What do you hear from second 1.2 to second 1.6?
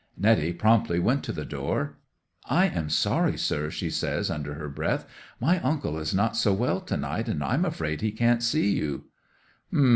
to the